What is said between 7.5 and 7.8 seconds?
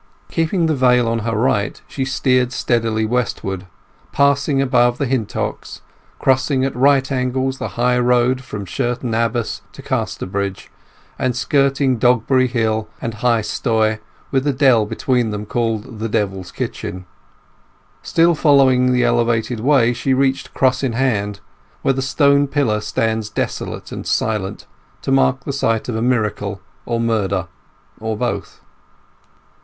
the